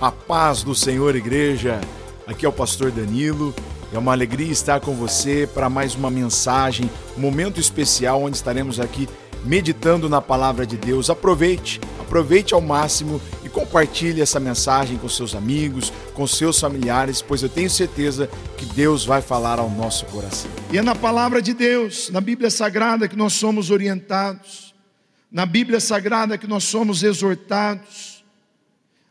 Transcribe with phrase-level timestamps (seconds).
[0.00, 1.80] A paz do Senhor, igreja.
[2.24, 3.52] Aqui é o pastor Danilo.
[3.92, 8.78] É uma alegria estar com você para mais uma mensagem, um momento especial onde estaremos
[8.78, 9.08] aqui
[9.44, 11.10] meditando na palavra de Deus.
[11.10, 17.42] Aproveite, aproveite ao máximo e compartilhe essa mensagem com seus amigos, com seus familiares, pois
[17.42, 20.50] eu tenho certeza que Deus vai falar ao nosso coração.
[20.70, 24.72] E é na palavra de Deus, na Bíblia Sagrada, que nós somos orientados,
[25.32, 28.17] na Bíblia Sagrada que nós somos exortados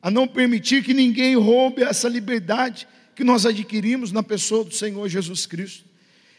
[0.01, 5.07] a não permitir que ninguém roube essa liberdade que nós adquirimos na pessoa do Senhor
[5.09, 5.85] Jesus Cristo.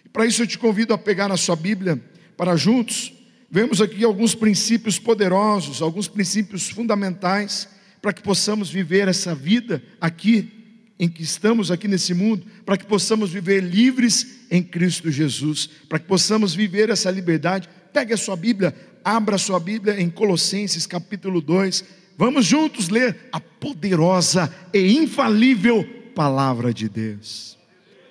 [0.05, 2.01] E para isso eu te convido a pegar na sua Bíblia
[2.37, 3.13] para juntos
[3.51, 7.69] vemos aqui alguns princípios poderosos, alguns princípios fundamentais
[8.03, 10.53] para que possamos viver essa vida aqui
[10.99, 15.99] em que estamos aqui nesse mundo, para que possamos viver livres em Cristo Jesus, para
[15.99, 17.69] que possamos viver essa liberdade.
[17.93, 21.85] Pegue a sua Bíblia, abra a sua Bíblia em Colossenses capítulo 2.
[22.19, 25.85] Vamos juntos ler a poderosa e infalível
[26.17, 27.57] palavra de Deus.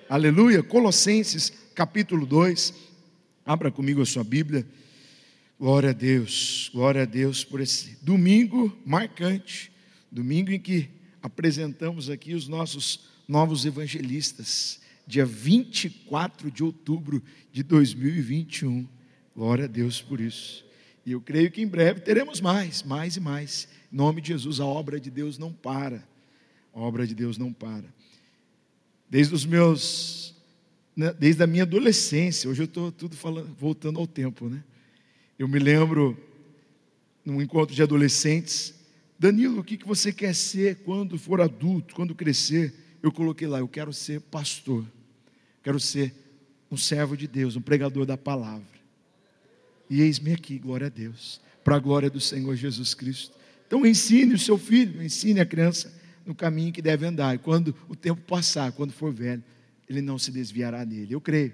[0.08, 0.64] Aleluia.
[0.64, 2.74] Colossenses capítulo 2.
[3.46, 4.66] Abra comigo a sua Bíblia.
[5.60, 9.70] Glória a Deus, glória a Deus por esse domingo marcante,
[10.10, 10.88] domingo em que
[11.22, 18.88] apresentamos aqui os nossos novos evangelistas, dia 24 de outubro de 2021.
[19.36, 20.66] Glória a Deus por isso.
[21.06, 23.68] E eu creio que em breve teremos mais, mais e mais.
[23.92, 26.08] Em nome de Jesus, a obra de Deus não para.
[26.74, 27.86] A obra de Deus não para.
[29.10, 30.36] Desde os meus,
[30.96, 34.64] né, desde a minha adolescência, hoje eu estou tudo falando, voltando ao tempo, né?
[35.40, 36.18] Eu me lembro,
[37.24, 38.74] num encontro de adolescentes,
[39.20, 42.74] Danilo, o que você quer ser quando for adulto, quando crescer?
[43.02, 44.86] Eu coloquei lá, eu quero ser pastor,
[45.64, 46.14] quero ser
[46.70, 48.66] um servo de Deus, um pregador da palavra.
[49.90, 53.37] E eis-me aqui, glória a Deus, para a glória do Senhor Jesus Cristo.
[53.68, 55.94] Então ensine o seu filho, ensine a criança
[56.26, 57.36] no caminho que deve andar.
[57.36, 59.44] E quando o tempo passar, quando for velho,
[59.88, 61.14] ele não se desviará dele.
[61.14, 61.54] Eu creio.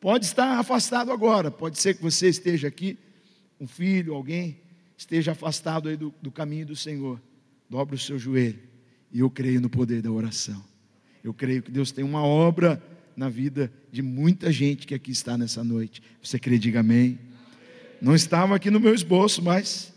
[0.00, 2.98] Pode estar afastado agora, pode ser que você esteja aqui,
[3.58, 4.58] um filho, alguém,
[4.98, 7.20] esteja afastado aí do, do caminho do Senhor.
[7.70, 8.58] Dobre o seu joelho.
[9.12, 10.62] E eu creio no poder da oração.
[11.22, 12.82] Eu creio que Deus tem uma obra
[13.16, 16.02] na vida de muita gente que aqui está nessa noite.
[16.22, 17.18] Você crê, diga amém.
[18.00, 19.92] Não estava aqui no meu esboço, mas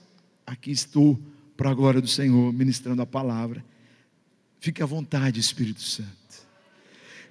[0.45, 1.19] aqui estou
[1.57, 3.65] para a glória do Senhor, ministrando a palavra.
[4.59, 6.07] Fique à vontade, Espírito Santo.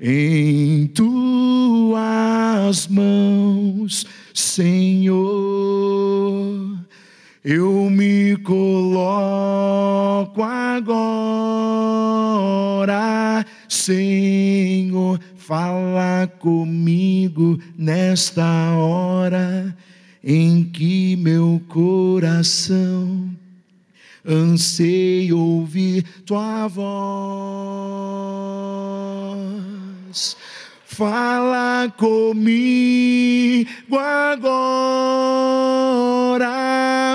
[0.01, 1.97] Em tuas
[2.89, 4.05] mãos,
[4.35, 5.25] Senhor,
[7.43, 9.23] eu me coloco
[10.43, 11.07] agora,
[13.69, 19.75] Senhor, fala comigo nesta hora
[20.29, 22.96] em que meu coração
[24.27, 26.87] anseia ouvir tua voz.
[30.85, 34.81] Fala comigo agora,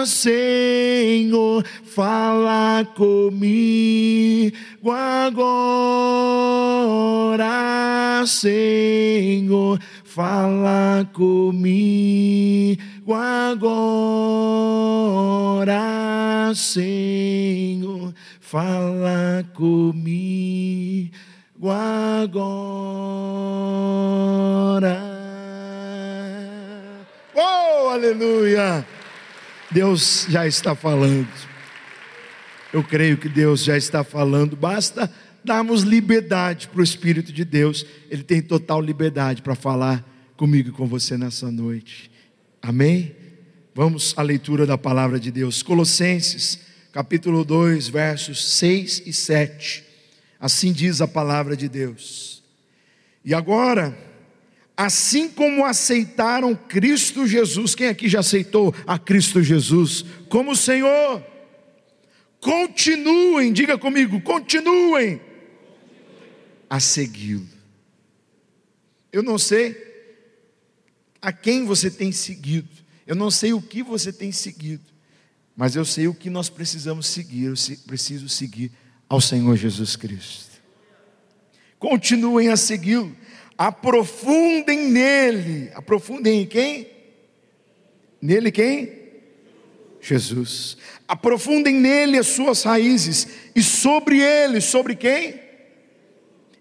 [0.06, 1.66] Senhor.
[1.84, 4.56] Fala comigo
[4.86, 5.74] agora,
[8.28, 9.80] Senhor.
[10.04, 12.82] Fala comigo
[13.14, 14.51] agora,
[16.56, 21.12] Senhor, fala comigo
[21.70, 22.42] agora.
[27.36, 28.86] Oh, aleluia!
[29.70, 31.28] Deus já está falando.
[32.74, 35.12] Eu creio que Deus já está falando, basta
[35.44, 40.08] darmos liberdade para o Espírito de Deus, Ele tem total liberdade para falar
[40.38, 42.10] comigo e com você nessa noite.
[42.62, 43.16] Amém?
[43.74, 45.64] Vamos à leitura da palavra de Deus.
[45.64, 46.60] Colossenses,
[46.92, 49.86] capítulo 2, versos 6 e 7.
[50.38, 52.44] Assim diz a palavra de Deus.
[53.24, 53.98] E agora,
[54.76, 61.24] assim como aceitaram Cristo Jesus, quem aqui já aceitou a Cristo Jesus como Senhor?
[62.42, 65.22] Continuem, diga comigo, continuem
[66.70, 67.48] a segui-lo.
[69.14, 69.78] Eu não sei
[71.22, 72.81] a quem você tem seguido.
[73.12, 74.86] Eu não sei o que você tem seguido,
[75.54, 77.44] mas eu sei o que nós precisamos seguir.
[77.44, 77.56] Eu
[77.86, 78.72] preciso seguir
[79.10, 80.62] ao Senhor Jesus Cristo.
[81.78, 83.14] Continuem a segui-lo,
[83.58, 85.70] aprofundem nele.
[85.76, 86.88] Aprofundem em quem?
[88.22, 88.94] Nele quem?
[90.00, 90.78] Jesus.
[91.06, 95.38] Aprofundem nele as suas raízes e sobre ele, sobre quem?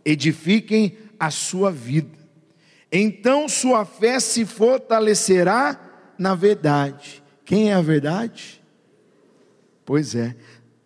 [0.05, 2.19] Edifiquem a sua vida
[2.93, 5.79] então sua fé se fortalecerá
[6.21, 7.23] na verdade.
[7.47, 8.63] Quem é a verdade?
[9.87, 10.37] Pois é,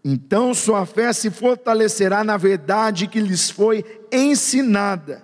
[0.04, 3.82] Então sua fé se fortalecerá na verdade que lhes foi
[4.12, 5.22] ensinada,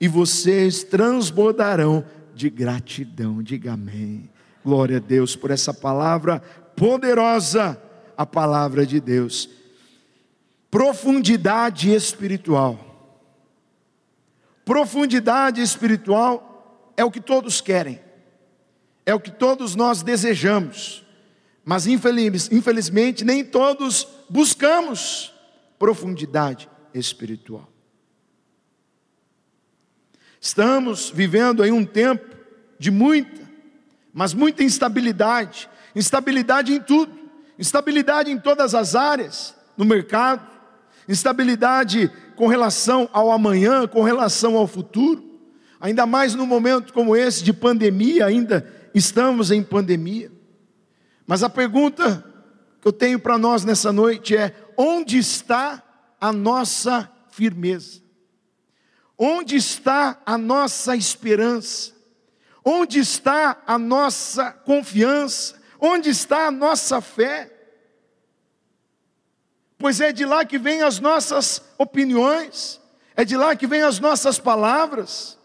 [0.00, 2.04] e vocês transbordarão
[2.34, 3.42] de gratidão.
[3.42, 4.28] Diga amém.
[4.64, 6.40] Glória a Deus por essa palavra
[6.74, 7.80] poderosa,
[8.16, 9.48] a palavra de Deus.
[10.70, 12.88] Profundidade espiritual.
[14.64, 18.00] Profundidade espiritual é o que todos querem,
[19.04, 21.04] é o que todos nós desejamos,
[21.64, 25.32] mas infeliz, infelizmente nem todos buscamos
[25.78, 27.68] profundidade espiritual.
[30.40, 32.36] Estamos vivendo aí um tempo
[32.78, 33.40] de muita,
[34.12, 37.12] mas muita instabilidade, instabilidade em tudo,
[37.58, 40.44] instabilidade em todas as áreas, no mercado,
[41.08, 45.22] instabilidade com relação ao amanhã, com relação ao futuro,
[45.80, 50.30] ainda mais num momento como esse de pandemia, ainda estamos em pandemia.
[51.26, 52.24] Mas a pergunta
[52.80, 55.82] que eu tenho para nós nessa noite é: onde está
[56.20, 58.02] a nossa firmeza?
[59.16, 61.92] Onde está a nossa esperança?
[62.64, 65.60] Onde está a nossa confiança?
[65.80, 67.52] Onde está a nossa fé?
[69.78, 72.80] Pois é de lá que vêm as nossas opiniões,
[73.16, 75.36] é de lá que vêm as nossas palavras.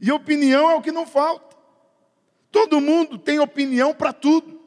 [0.00, 1.45] E opinião é o que não falta.
[2.56, 4.58] Todo mundo tem opinião para tudo.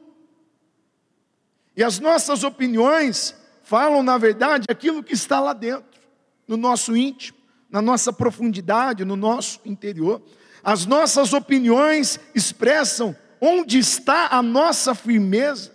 [1.76, 3.34] E as nossas opiniões
[3.64, 6.00] falam, na verdade, aquilo que está lá dentro,
[6.46, 7.36] no nosso íntimo,
[7.68, 10.22] na nossa profundidade, no nosso interior.
[10.62, 15.72] As nossas opiniões expressam onde está a nossa firmeza.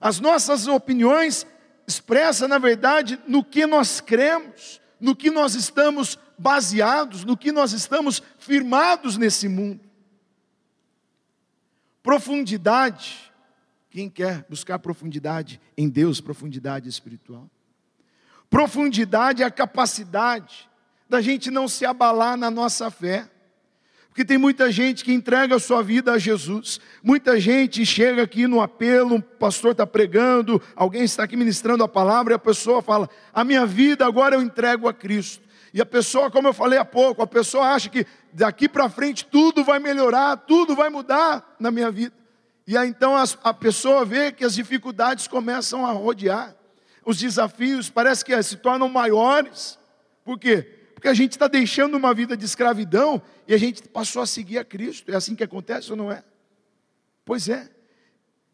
[0.00, 1.44] As nossas opiniões
[1.84, 7.72] expressam, na verdade, no que nós cremos, no que nós estamos baseados, no que nós
[7.72, 9.83] estamos firmados nesse mundo.
[12.04, 13.32] Profundidade,
[13.88, 17.48] quem quer buscar profundidade em Deus, profundidade espiritual.
[18.50, 20.68] Profundidade é a capacidade
[21.08, 23.26] da gente não se abalar na nossa fé.
[24.10, 26.78] Porque tem muita gente que entrega a sua vida a Jesus.
[27.02, 31.88] Muita gente chega aqui no apelo, um pastor está pregando, alguém está aqui ministrando a
[31.88, 35.42] palavra e a pessoa fala: A minha vida agora eu entrego a Cristo.
[35.72, 39.24] E a pessoa, como eu falei há pouco, a pessoa acha que daqui para frente
[39.24, 42.14] tudo vai melhorar, tudo vai mudar na minha vida.
[42.66, 46.54] E aí então a pessoa vê que as dificuldades começam a rodear,
[47.04, 49.78] os desafios parece que se tornam maiores.
[50.24, 50.62] Por quê?
[50.94, 54.58] Porque a gente está deixando uma vida de escravidão e a gente passou a seguir
[54.58, 55.12] a Cristo.
[55.12, 56.24] É assim que acontece ou não é?
[57.24, 57.70] Pois é.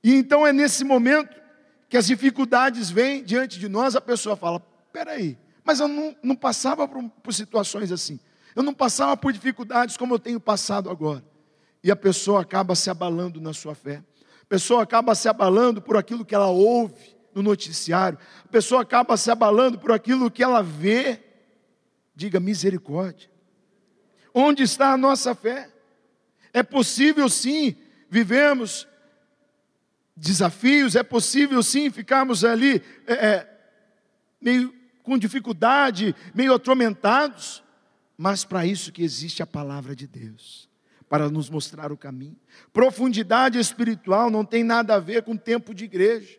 [0.03, 1.41] E então é nesse momento
[1.88, 4.61] que as dificuldades vêm diante de nós, a pessoa fala:
[4.93, 8.19] peraí, mas eu não, não passava por, por situações assim.
[8.55, 11.25] Eu não passava por dificuldades como eu tenho passado agora.
[11.82, 14.02] E a pessoa acaba se abalando na sua fé.
[14.43, 18.19] A pessoa acaba se abalando por aquilo que ela ouve no noticiário.
[18.44, 21.31] A pessoa acaba se abalando por aquilo que ela vê
[22.20, 23.31] Diga misericórdia.
[24.35, 25.70] Onde está a nossa fé?
[26.52, 27.75] É possível sim
[28.11, 28.87] vivermos
[30.14, 33.61] desafios, é possível sim ficarmos ali é, é,
[34.38, 34.70] meio
[35.02, 37.62] com dificuldade, meio atormentados,
[38.20, 40.69] mas para isso que existe a palavra de Deus,
[41.08, 42.37] para nos mostrar o caminho.
[42.70, 46.38] Profundidade espiritual não tem nada a ver com tempo de igreja.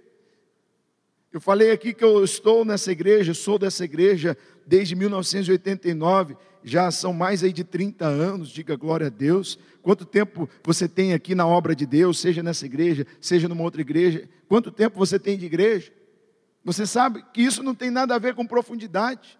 [1.33, 7.13] Eu falei aqui que eu estou nessa igreja, sou dessa igreja desde 1989, já são
[7.13, 9.57] mais aí de 30 anos, diga glória a Deus.
[9.81, 13.81] Quanto tempo você tem aqui na obra de Deus, seja nessa igreja, seja numa outra
[13.81, 14.29] igreja?
[14.47, 15.91] Quanto tempo você tem de igreja?
[16.63, 19.39] Você sabe que isso não tem nada a ver com profundidade.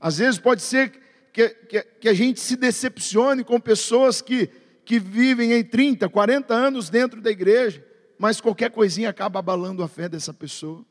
[0.00, 4.48] Às vezes pode ser que, que, que a gente se decepcione com pessoas que,
[4.84, 7.84] que vivem em 30, 40 anos dentro da igreja,
[8.18, 10.84] mas qualquer coisinha acaba abalando a fé dessa pessoa.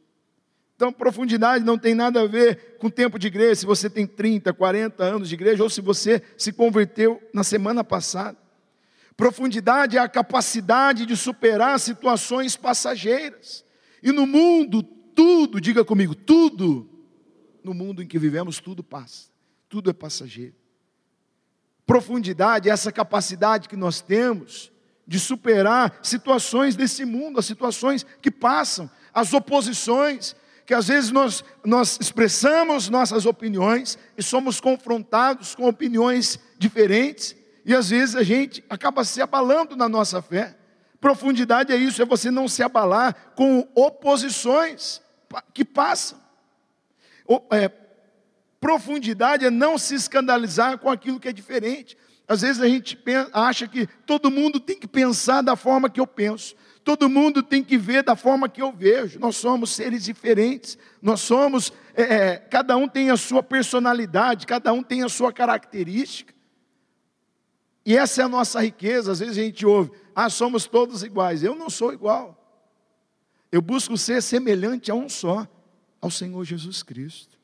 [0.76, 4.54] Então, profundidade não tem nada a ver com tempo de igreja, se você tem 30,
[4.54, 8.38] 40 anos de igreja, ou se você se converteu na semana passada.
[9.18, 13.66] Profundidade é a capacidade de superar situações passageiras.
[14.04, 16.88] E no mundo, tudo, diga comigo, tudo,
[17.64, 19.30] no mundo em que vivemos, tudo passa,
[19.70, 20.56] tudo é passageiro.
[21.86, 24.72] Profundidade é essa capacidade que nós temos
[25.08, 31.46] de superar situações desse mundo, as situações que passam, as oposições, que às vezes nós,
[31.64, 38.64] nós expressamos nossas opiniões e somos confrontados com opiniões diferentes, e às vezes a gente
[38.70, 40.58] acaba se abalando na nossa fé.
[41.00, 45.02] Profundidade é isso, é você não se abalar com oposições
[45.54, 46.20] que passam.
[47.52, 47.70] É,
[48.60, 51.98] profundidade é não se escandalizar com aquilo que é diferente.
[52.28, 52.98] Às vezes a gente
[53.32, 56.56] acha que todo mundo tem que pensar da forma que eu penso.
[56.84, 59.20] Todo mundo tem que ver da forma que eu vejo.
[59.20, 60.78] Nós somos seres diferentes.
[61.02, 65.32] Nós somos, é, é, cada um tem a sua personalidade, cada um tem a sua
[65.32, 66.34] característica.
[67.86, 69.14] E essa é a nossa riqueza.
[69.14, 71.44] Às vezes a gente ouve, ah, somos todos iguais.
[71.44, 72.38] Eu não sou igual.
[73.50, 75.48] Eu busco ser semelhante a um só,
[76.02, 77.37] ao Senhor Jesus Cristo.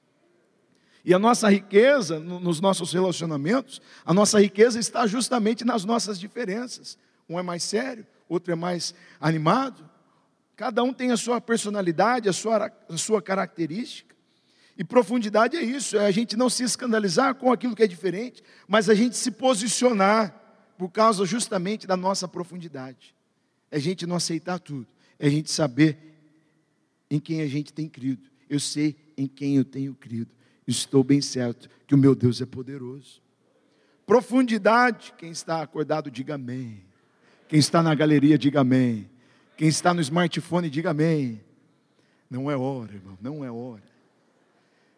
[1.05, 6.97] E a nossa riqueza nos nossos relacionamentos, a nossa riqueza está justamente nas nossas diferenças.
[7.27, 9.89] Um é mais sério, outro é mais animado.
[10.55, 14.15] Cada um tem a sua personalidade, a sua, a sua característica.
[14.77, 18.41] E profundidade é isso, é a gente não se escandalizar com aquilo que é diferente,
[18.67, 20.33] mas a gente se posicionar
[20.77, 23.13] por causa justamente da nossa profundidade.
[23.69, 24.87] É a gente não aceitar tudo,
[25.19, 25.97] é a gente saber
[27.09, 28.29] em quem a gente tem crido.
[28.49, 30.31] Eu sei em quem eu tenho crido.
[30.67, 33.21] Estou bem certo que o meu Deus é poderoso.
[34.05, 36.83] Profundidade, quem está acordado, diga amém.
[37.47, 39.09] Quem está na galeria, diga amém.
[39.55, 41.41] Quem está no smartphone, diga amém.
[42.29, 43.83] Não é hora, irmão, não é hora.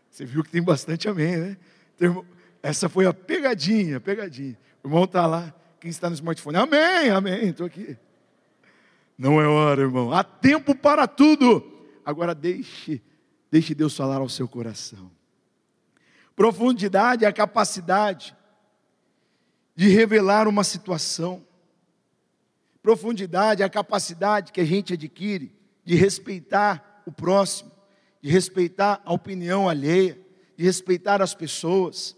[0.09, 1.57] Você viu que tem bastante amém, né?
[2.63, 4.57] Essa foi a pegadinha, pegadinha.
[4.81, 7.97] O irmão está lá, quem está no smartphone, amém, amém, estou aqui.
[9.17, 10.11] Não é hora, irmão.
[10.11, 11.63] Há tempo para tudo.
[12.05, 13.01] Agora deixe,
[13.51, 15.11] deixe Deus falar ao seu coração.
[16.35, 18.35] Profundidade é a capacidade
[19.75, 21.45] de revelar uma situação
[22.85, 25.51] Profundidade é a capacidade que a gente adquire
[25.83, 27.71] de respeitar o próximo,
[28.21, 30.19] de respeitar a opinião alheia,
[30.55, 32.15] de respeitar as pessoas.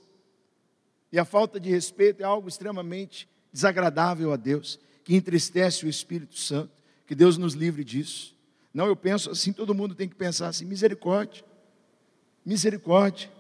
[1.10, 6.38] E a falta de respeito é algo extremamente desagradável a Deus, que entristece o Espírito
[6.38, 6.74] Santo.
[7.06, 8.36] Que Deus nos livre disso.
[8.74, 11.46] Não, eu penso assim, todo mundo tem que pensar assim: misericórdia,
[12.46, 13.32] misericórdia.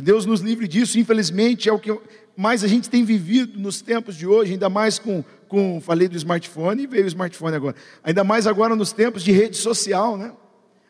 [0.00, 1.94] Que Deus nos livre disso, infelizmente é o que
[2.34, 6.16] mais a gente tem vivido nos tempos de hoje, ainda mais com, com falei do
[6.16, 7.76] smartphone e veio o smartphone agora.
[8.02, 10.32] Ainda mais agora nos tempos de rede social, né?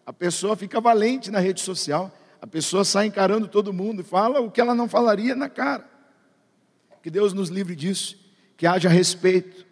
[0.06, 4.40] A pessoa fica valente na rede social, a pessoa sai encarando todo mundo e fala
[4.40, 5.84] o que ela não falaria na cara.
[7.02, 8.16] Que Deus nos livre disso,
[8.56, 9.66] que haja respeito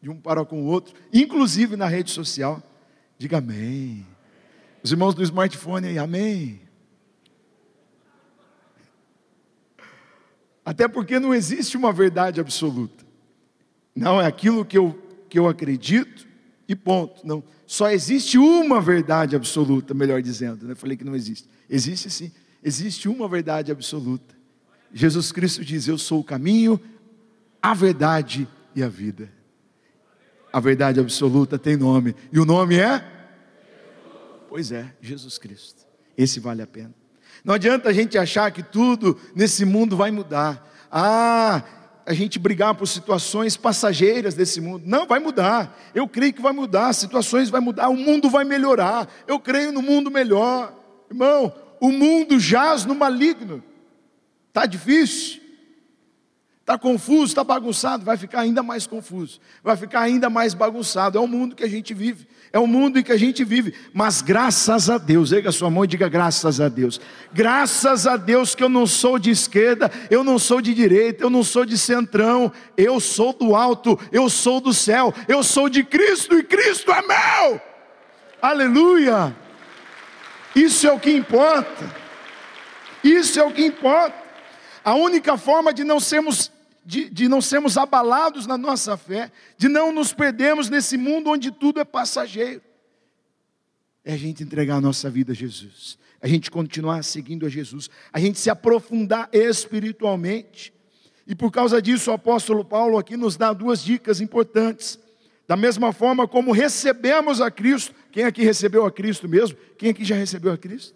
[0.00, 2.62] de um para com o outro, inclusive na rede social.
[3.18, 4.06] Diga amém.
[4.82, 6.65] Os irmãos do smartphone aí, amém.
[10.66, 13.06] Até porque não existe uma verdade absoluta.
[13.94, 16.26] Não, é aquilo que eu, que eu acredito
[16.68, 17.24] e ponto.
[17.24, 20.66] Não, só existe uma verdade absoluta, melhor dizendo.
[20.66, 20.74] Né?
[20.74, 21.48] Falei que não existe.
[21.70, 22.32] Existe sim,
[22.64, 24.34] existe uma verdade absoluta.
[24.92, 26.80] Jesus Cristo diz: Eu sou o caminho,
[27.62, 29.32] a verdade e a vida.
[30.52, 33.04] A verdade absoluta tem nome, e o nome é?
[34.48, 35.86] Pois é, Jesus Cristo.
[36.16, 36.94] Esse vale a pena.
[37.44, 40.66] Não adianta a gente achar que tudo nesse mundo vai mudar.
[40.90, 41.62] Ah,
[42.06, 44.84] a gente brigar por situações passageiras desse mundo.
[44.86, 45.76] Não, vai mudar.
[45.94, 49.08] Eu creio que vai mudar, situações vai mudar, o mundo vai melhorar.
[49.26, 50.72] Eu creio no mundo melhor.
[51.10, 53.62] Irmão, o mundo jaz no maligno.
[54.48, 55.45] Está difícil.
[56.66, 61.16] Está confuso, está bagunçado, vai ficar ainda mais confuso, vai ficar ainda mais bagunçado.
[61.16, 63.72] É o mundo que a gente vive, é o mundo em que a gente vive.
[63.94, 67.00] Mas graças a Deus, erga sua mão e diga graças a Deus.
[67.32, 71.30] Graças a Deus que eu não sou de esquerda, eu não sou de direita, eu
[71.30, 75.84] não sou de centrão, eu sou do alto, eu sou do céu, eu sou de
[75.84, 77.60] Cristo e Cristo é meu.
[78.42, 79.36] Aleluia!
[80.52, 81.94] Isso é o que importa.
[83.04, 84.16] Isso é o que importa.
[84.84, 86.55] A única forma de não sermos
[86.86, 91.50] de, de não sermos abalados na nossa fé, de não nos perdermos nesse mundo onde
[91.50, 92.62] tudo é passageiro.
[94.04, 97.90] É a gente entregar a nossa vida a Jesus, a gente continuar seguindo a Jesus,
[98.12, 100.72] a gente se aprofundar espiritualmente.
[101.26, 104.96] E por causa disso, o apóstolo Paulo aqui nos dá duas dicas importantes.
[105.48, 109.58] Da mesma forma como recebemos a Cristo, quem aqui recebeu a Cristo mesmo?
[109.76, 110.94] Quem aqui já recebeu a Cristo?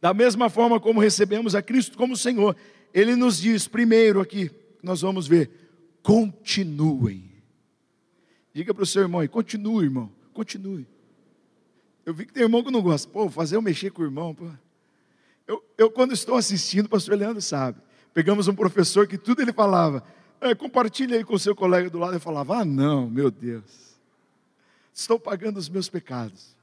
[0.00, 2.54] Da mesma forma como recebemos a Cristo como Senhor,
[2.94, 4.50] ele nos diz primeiro aqui,
[4.82, 5.50] nós vamos ver.
[6.02, 7.32] Continuem.
[8.52, 10.86] Diga para o seu irmão aí, continue, irmão, continue.
[12.06, 13.06] Eu vi que tem irmão que não gosta.
[13.10, 14.48] Pô, fazer eu mexer com o irmão, pô.
[15.46, 17.80] Eu, eu quando estou assistindo, o pastor Leandro sabe.
[18.14, 20.02] Pegamos um professor que tudo ele falava.
[20.40, 22.14] É, compartilha aí com o seu colega do lado.
[22.14, 23.98] Eu falava, ah não, meu Deus.
[24.94, 26.55] Estou pagando os meus pecados.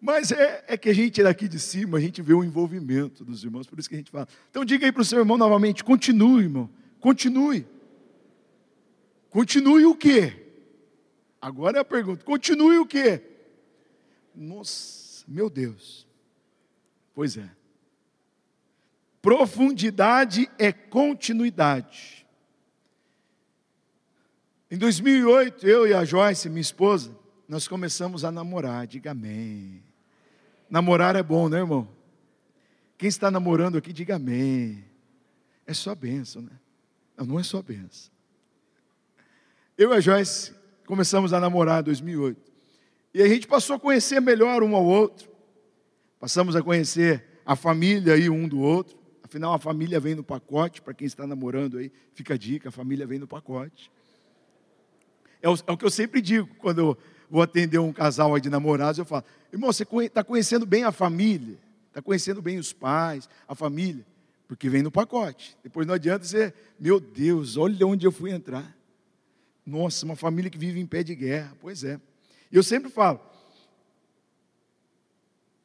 [0.00, 3.42] Mas é, é, que a gente daqui de cima, a gente vê o envolvimento dos
[3.42, 4.28] irmãos, por isso que a gente fala.
[4.50, 7.66] Então diga aí para o seu irmão novamente, continue, irmão, continue.
[9.28, 10.46] Continue o quê?
[11.40, 13.22] Agora é a pergunta, continue o quê?
[14.34, 16.06] Nossa, meu Deus.
[17.12, 17.50] Pois é.
[19.20, 22.24] Profundidade é continuidade.
[24.70, 27.16] Em 2008, eu e a Joyce, minha esposa,
[27.48, 28.86] nós começamos a namorar.
[28.86, 29.87] Diga amém.
[30.68, 31.88] Namorar é bom, né, irmão?
[32.96, 34.84] Quem está namorando aqui, diga amém.
[35.66, 36.52] É só benção, né?
[37.16, 38.10] Não, não é só benção.
[39.76, 40.52] Eu e a Joyce
[40.86, 42.52] começamos a namorar em 2008.
[43.14, 45.28] E a gente passou a conhecer melhor um ao outro.
[46.18, 48.98] Passamos a conhecer a família aí um do outro.
[49.22, 50.82] Afinal, a família vem no pacote.
[50.82, 53.90] Para quem está namorando aí, fica a dica: a família vem no pacote.
[55.40, 56.98] É o, é o que eu sempre digo quando eu
[57.30, 58.98] vou atender um casal aí de namorados.
[58.98, 61.58] Eu falo: irmão, você está conhecendo bem a família,
[61.88, 64.04] está conhecendo bem os pais, a família,
[64.46, 65.56] porque vem no pacote.
[65.62, 68.76] Depois não adianta você, meu Deus, olha onde eu fui entrar.
[69.64, 71.52] Nossa, uma família que vive em pé de guerra.
[71.60, 72.00] Pois é.
[72.50, 73.20] E eu sempre falo,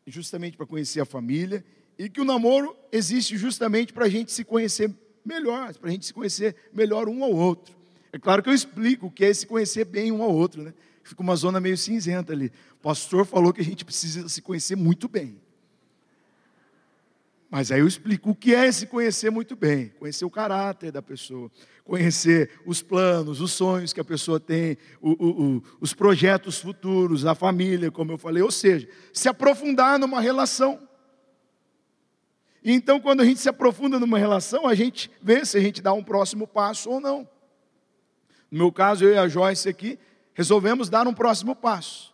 [0.05, 1.63] justamente para conhecer a família,
[1.97, 4.93] e que o namoro existe justamente para a gente se conhecer
[5.25, 7.75] melhor, para a gente se conhecer melhor um ao outro.
[8.11, 10.73] É claro que eu explico o que é se conhecer bem um ao outro, né?
[11.03, 12.51] Fica uma zona meio cinzenta ali.
[12.73, 15.39] O pastor falou que a gente precisa se conhecer muito bem.
[17.53, 21.03] Mas aí eu explico o que é se conhecer muito bem, conhecer o caráter da
[21.03, 21.51] pessoa,
[21.83, 27.27] conhecer os planos, os sonhos que a pessoa tem, o, o, o, os projetos futuros,
[27.27, 30.89] a família, como eu falei, ou seja, se aprofundar numa relação.
[32.63, 35.79] E então, quando a gente se aprofunda numa relação, a gente vê se a gente
[35.79, 37.19] dá um próximo passo ou não.
[38.49, 39.99] No meu caso, eu e a Joyce aqui,
[40.33, 42.13] resolvemos dar um próximo passo,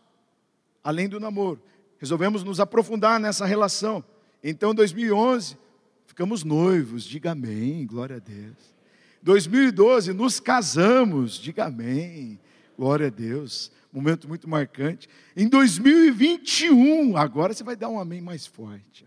[0.84, 1.62] além do namoro.
[1.98, 4.04] Resolvemos nos aprofundar nessa relação.
[4.44, 5.58] Então, em 2011,
[6.06, 8.74] ficamos noivos, diga amém, glória a Deus.
[9.22, 12.40] 2012, nos casamos, diga amém,
[12.78, 13.72] glória a Deus.
[13.92, 15.10] Momento muito marcante.
[15.36, 19.06] Em 2021, agora você vai dar um amém mais forte.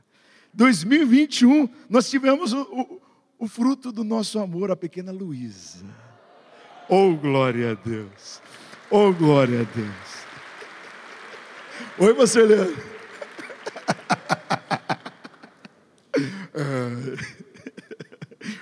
[0.52, 3.00] 2021, nós tivemos o, o,
[3.38, 5.84] o fruto do nosso amor, a pequena Luísa.
[6.88, 8.42] Oh, glória a Deus.
[8.94, 10.26] Oh, glória a Deus.
[11.98, 12.76] Oi, você Leandro.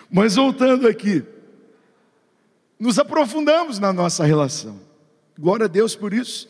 [0.08, 1.24] Mas voltando aqui,
[2.78, 4.80] nos aprofundamos na nossa relação.
[5.36, 6.48] Glória a Deus por isso.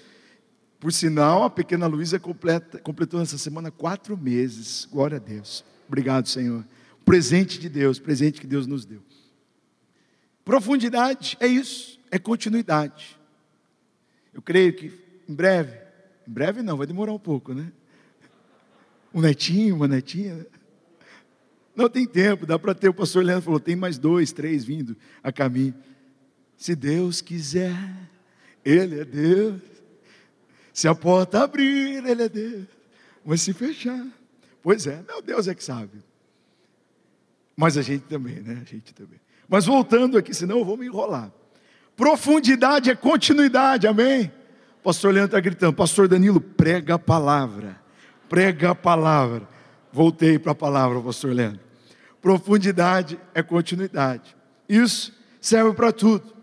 [0.78, 4.86] Por sinal, a pequena Luísa completou nessa semana quatro meses.
[4.92, 5.64] Glória a Deus.
[5.88, 6.66] Obrigado, Senhor.
[7.02, 9.00] Presente de Deus, presente que Deus nos deu.
[10.44, 13.18] Profundidade é isso, é continuidade.
[14.32, 14.92] Eu creio que
[15.28, 15.76] em breve,
[16.26, 17.72] em breve não, vai demorar um pouco, né?
[19.12, 20.36] Um netinho, uma netinha.
[20.36, 20.46] Né?
[21.74, 22.88] Não tem tempo, dá para ter.
[22.88, 25.74] O pastor Leandro falou: tem mais dois, três vindo a caminho.
[26.56, 27.74] Se Deus quiser,
[28.64, 29.60] Ele é Deus.
[30.72, 32.66] Se a porta abrir, Ele é Deus.
[33.24, 34.06] Mas se fechar,
[34.62, 36.02] pois é, meu Deus é que sabe.
[37.56, 38.62] Mas a gente também, né?
[38.62, 39.20] A gente também.
[39.48, 41.32] Mas voltando aqui, senão eu vou me enrolar.
[42.00, 44.32] Profundidade é continuidade, amém?
[44.82, 47.78] pastor Leandro está gritando, pastor Danilo, prega a palavra,
[48.26, 49.46] prega a palavra.
[49.92, 51.60] Voltei para a palavra, pastor Leandro.
[52.22, 54.34] Profundidade é continuidade.
[54.66, 56.34] Isso serve para tudo.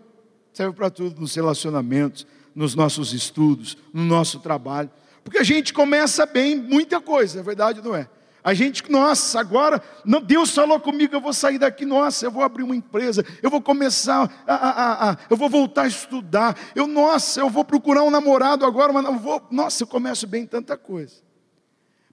[0.52, 4.90] Serve para tudo nos relacionamentos, nos nossos estudos, no nosso trabalho.
[5.24, 8.08] Porque a gente começa bem muita coisa, é verdade não é?
[8.48, 12.42] A gente, nossa, agora, não, Deus falou comigo, eu vou sair daqui, nossa, eu vou
[12.42, 16.86] abrir uma empresa, eu vou começar, a, a, a, eu vou voltar a estudar, eu,
[16.86, 20.78] nossa, eu vou procurar um namorado agora, mas não vou, nossa, eu começo bem tanta
[20.78, 21.16] coisa.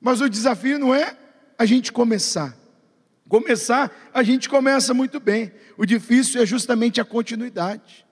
[0.01, 1.15] Mas o desafio não é
[1.57, 2.53] a gente começar.
[3.29, 5.53] Começar, a gente começa muito bem.
[5.77, 8.05] O difícil é justamente a continuidade.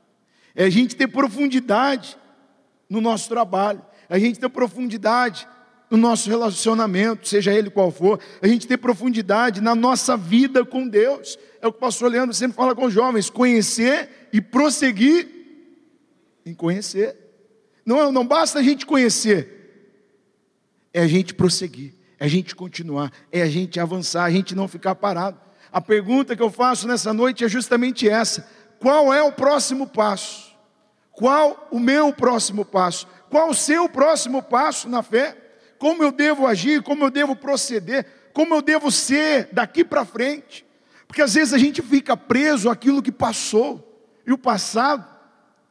[0.56, 2.18] É a gente ter profundidade
[2.90, 5.46] no nosso trabalho, a gente ter profundidade
[5.94, 10.88] no nosso relacionamento, seja ele qual for, a gente ter profundidade na nossa vida com
[10.88, 11.38] Deus.
[11.62, 15.30] É o que o pastor Leandro sempre fala com os jovens: conhecer e prosseguir
[16.44, 17.16] em conhecer.
[17.86, 20.10] Não, não basta a gente conhecer,
[20.92, 24.66] é a gente prosseguir é a gente continuar, é a gente avançar, a gente não
[24.66, 25.38] ficar parado.
[25.70, 28.48] A pergunta que eu faço nessa noite é justamente essa:
[28.80, 30.56] qual é o próximo passo?
[31.12, 33.08] Qual o meu próximo passo?
[33.30, 35.43] Qual o seu próximo passo na fé?
[35.84, 36.82] Como eu devo agir?
[36.82, 38.06] Como eu devo proceder?
[38.32, 40.66] Como eu devo ser daqui para frente?
[41.06, 45.06] Porque às vezes a gente fica preso àquilo que passou, e o passado,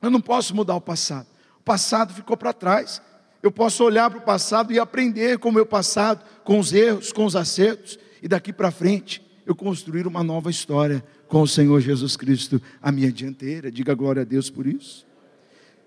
[0.02, 1.26] eu não posso mudar o passado,
[1.58, 3.00] o passado ficou para trás.
[3.42, 7.10] Eu posso olhar para o passado e aprender com o meu passado, com os erros,
[7.10, 11.80] com os acertos, e daqui para frente eu construir uma nova história com o Senhor
[11.80, 13.72] Jesus Cristo, a minha dianteira.
[13.72, 15.06] Diga glória a Deus por isso.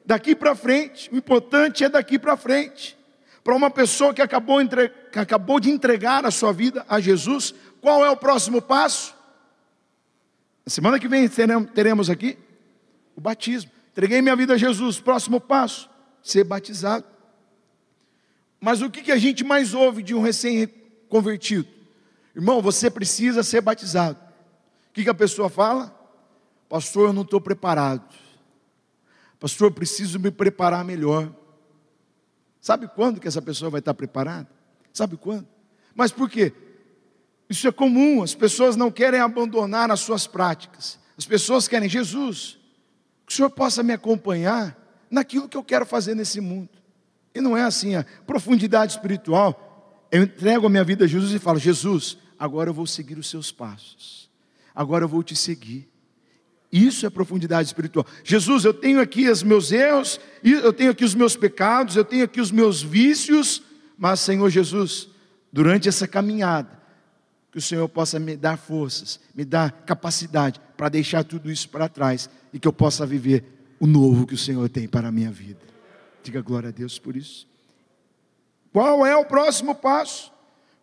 [0.03, 2.97] Daqui para frente, o importante é daqui para frente.
[3.45, 4.89] Para uma pessoa que acabou, entre...
[4.89, 9.13] que acabou de entregar a sua vida a Jesus, qual é o próximo passo?
[10.65, 11.29] Na semana que vem
[11.71, 12.39] teremos aqui
[13.15, 13.69] o batismo.
[13.91, 14.99] Entreguei minha vida a Jesus.
[14.99, 15.87] Próximo passo:
[16.23, 17.05] ser batizado.
[18.59, 21.67] Mas o que, que a gente mais ouve de um recém-convertido?
[22.35, 24.17] Irmão, você precisa ser batizado.
[24.89, 25.95] O que, que a pessoa fala?
[26.67, 28.03] Pastor, eu não estou preparado.
[29.39, 31.31] Pastor, eu preciso me preparar melhor.
[32.65, 34.49] Sabe quando que essa pessoa vai estar preparada?
[34.91, 35.47] Sabe quando?
[35.93, 36.51] Mas por quê?
[37.47, 40.97] Isso é comum, as pessoas não querem abandonar as suas práticas.
[41.15, 42.57] As pessoas querem, Jesus,
[43.23, 44.75] que o Senhor possa me acompanhar
[45.11, 46.69] naquilo que eu quero fazer nesse mundo.
[47.35, 50.07] E não é assim, a profundidade espiritual.
[50.11, 53.29] Eu entrego a minha vida a Jesus e falo: Jesus, agora eu vou seguir os
[53.29, 54.27] seus passos.
[54.73, 55.87] Agora eu vou te seguir.
[56.75, 58.05] Isso é profundidade espiritual.
[58.21, 62.25] Jesus, eu tenho aqui os meus erros, eu tenho aqui os meus pecados, eu tenho
[62.25, 63.63] aqui os meus vícios,
[63.97, 65.07] mas Senhor Jesus,
[65.53, 66.77] durante essa caminhada,
[67.49, 71.87] que o Senhor possa me dar forças, me dar capacidade para deixar tudo isso para
[71.87, 73.45] trás e que eu possa viver
[73.79, 75.61] o novo que o Senhor tem para a minha vida.
[76.23, 77.47] Diga glória a Deus por isso.
[78.73, 80.29] Qual é o próximo passo?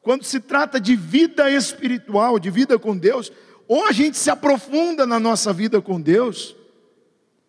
[0.01, 3.31] Quando se trata de vida espiritual, de vida com Deus,
[3.73, 6.55] ou a gente se aprofunda na nossa vida com Deus,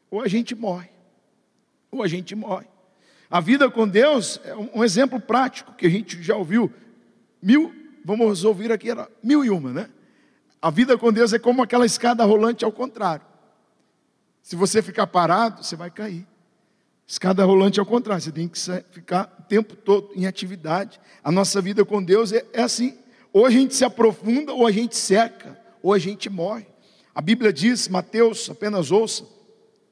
[0.10, 0.88] ou a gente morre.
[1.92, 2.66] Ou a gente morre.
[3.30, 6.72] A vida com Deus é um exemplo prático que a gente já ouviu.
[7.42, 9.90] Mil, vamos ouvir aqui, era mil e uma, né?
[10.62, 13.26] A vida com Deus é como aquela escada rolante ao contrário.
[14.42, 16.26] Se você ficar parado, você vai cair.
[17.06, 18.58] Escada rolante ao contrário, você tem que
[18.92, 21.02] ficar o tempo todo em atividade.
[21.22, 22.98] A nossa vida com Deus é, é assim:
[23.34, 26.66] ou a gente se aprofunda, ou a gente seca ou a gente morre.
[27.14, 29.24] A Bíblia diz, Mateus, apenas ouça,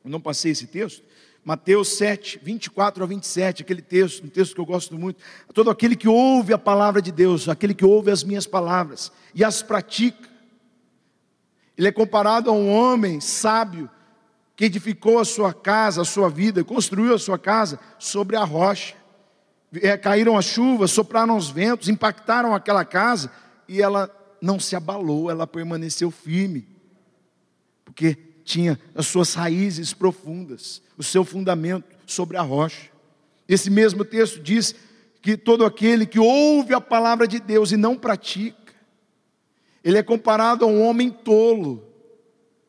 [0.04, 1.04] eu não passei esse texto,
[1.44, 5.22] Mateus 7, 24 a 27, aquele texto, um texto que eu gosto muito.
[5.54, 9.44] Todo aquele que ouve a palavra de Deus, aquele que ouve as minhas palavras e
[9.44, 10.30] as pratica,
[11.76, 13.90] ele é comparado a um homem sábio
[14.56, 18.96] que edificou a sua casa, a sua vida, construiu a sua casa sobre a rocha.
[19.82, 23.32] É, caíram as chuvas, sopraram os ventos, impactaram aquela casa
[23.68, 24.08] e ela
[24.42, 26.68] não se abalou, ela permaneceu firme,
[27.86, 32.90] porque tinha as suas raízes profundas, o seu fundamento sobre a rocha.
[33.48, 34.74] Esse mesmo texto diz
[35.22, 38.74] que todo aquele que ouve a palavra de Deus e não pratica,
[39.84, 41.86] ele é comparado a um homem tolo,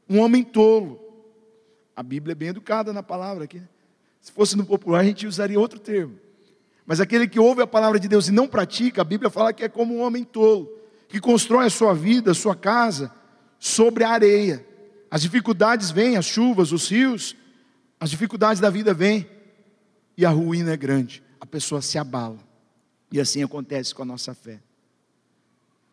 [0.09, 1.01] um homem tolo.
[1.97, 3.59] A Bíblia é bem educada na palavra aqui.
[3.59, 3.69] Né?
[4.21, 6.19] Se fosse no popular, a gente usaria outro termo.
[6.85, 9.65] Mas aquele que ouve a palavra de Deus e não pratica, a Bíblia fala que
[9.65, 10.82] é como um homem tolo
[11.13, 13.13] que constrói a sua vida, a sua casa,
[13.59, 14.67] sobre a areia.
[15.11, 17.37] As dificuldades vêm, as chuvas, os rios,
[18.01, 19.29] as dificuldades da vida vêm,
[20.17, 22.39] e a ruína é grande, a pessoa se abala.
[23.13, 24.59] E assim acontece com a nossa fé.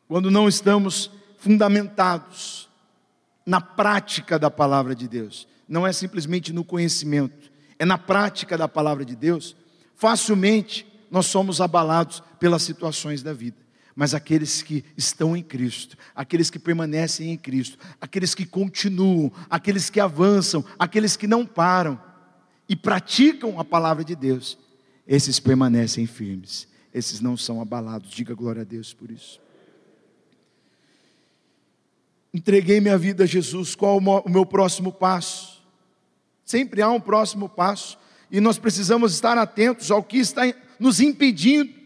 [0.08, 2.70] Quando não estamos fundamentados
[3.46, 8.70] na prática da palavra de Deus, não é simplesmente no conhecimento, é na prática da
[8.70, 9.54] palavra de Deus,
[9.96, 16.50] facilmente nós somos abalados pelas situações da vida mas aqueles que estão em Cristo, aqueles
[16.50, 22.02] que permanecem em Cristo, aqueles que continuam, aqueles que avançam, aqueles que não param
[22.68, 24.58] e praticam a palavra de Deus,
[25.08, 28.12] esses permanecem firmes, esses não são abalados.
[28.12, 29.42] Diga glória a Deus por isso.
[32.34, 35.64] Entreguei minha vida a Jesus, qual o meu próximo passo?
[36.46, 37.98] Sempre há um próximo passo,
[38.32, 40.44] e nós precisamos estar atentos ao que está
[40.80, 41.79] nos impedindo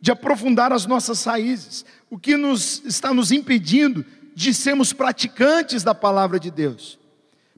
[0.00, 5.94] de aprofundar as nossas raízes, o que nos está nos impedindo de sermos praticantes da
[5.94, 6.98] palavra de Deus.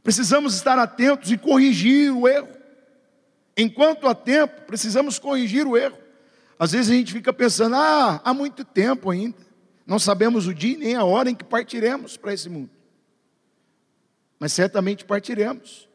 [0.02, 2.48] Precisamos estar atentos e corrigir o erro.
[3.56, 5.98] Enquanto há tempo, precisamos corrigir o erro.
[6.58, 9.36] Às vezes a gente fica pensando, ah, há muito tempo ainda.
[9.86, 12.70] Não sabemos o dia nem a hora em que partiremos para esse mundo.
[14.38, 15.88] Mas certamente partiremos.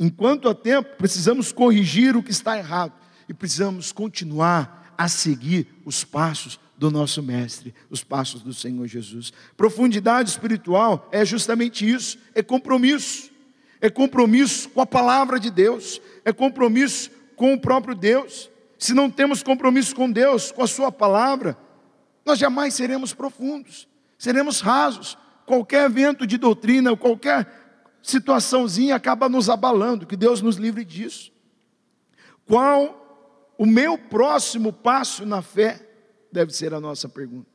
[0.00, 2.92] Enquanto há tempo, precisamos corrigir o que está errado
[3.28, 9.32] e precisamos continuar a seguir os passos do nosso Mestre, os passos do Senhor Jesus.
[9.56, 13.30] Profundidade espiritual é justamente isso: é compromisso,
[13.80, 18.50] é compromisso com a palavra de Deus, é compromisso com o próprio Deus.
[18.76, 21.56] Se não temos compromisso com Deus, com a Sua palavra,
[22.26, 25.16] nós jamais seremos profundos, seremos rasos.
[25.46, 31.32] Qualquer evento de doutrina, qualquer situaçãozinha acaba nos abalando, que Deus nos livre disso.
[32.44, 33.07] Qual
[33.58, 35.86] o meu próximo passo na fé
[36.32, 37.46] deve ser a nossa pergunta.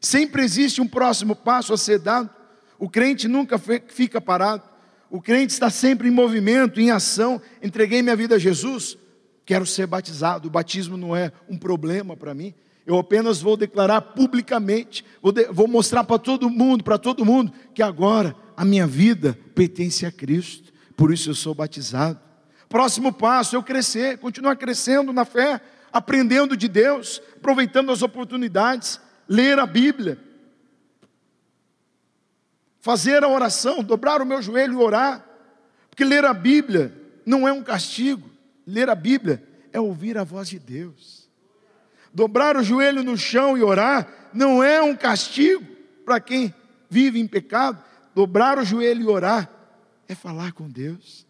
[0.00, 2.30] Sempre existe um próximo passo a ser dado.
[2.78, 4.62] O crente nunca fica parado.
[5.10, 7.42] O crente está sempre em movimento, em ação.
[7.62, 8.96] Entreguei minha vida a Jesus,
[9.44, 10.46] quero ser batizado.
[10.46, 12.54] O batismo não é um problema para mim.
[12.86, 17.52] Eu apenas vou declarar publicamente, vou, de, vou mostrar para todo mundo, para todo mundo,
[17.74, 22.20] que agora a minha vida pertence a Cristo por isso eu sou batizado.
[22.70, 25.60] Próximo passo, eu crescer, continuar crescendo na fé,
[25.92, 30.16] aprendendo de Deus, aproveitando as oportunidades, ler a Bíblia,
[32.78, 35.26] fazer a oração, dobrar o meu joelho e orar,
[35.90, 38.30] porque ler a Bíblia não é um castigo,
[38.64, 41.28] ler a Bíblia é ouvir a voz de Deus.
[42.14, 45.66] Dobrar o joelho no chão e orar não é um castigo
[46.04, 46.54] para quem
[46.88, 47.82] vive em pecado.
[48.14, 49.50] Dobrar o joelho e orar
[50.06, 51.28] é falar com Deus.